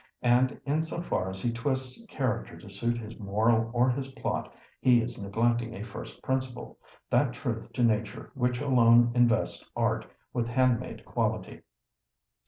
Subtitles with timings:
[0.23, 4.51] And in so far as he twists character to suit his moral or his plot,
[4.79, 6.79] he is neglecting a first principle,
[7.11, 11.61] that truth to Nature which alone invests art with handmade quality.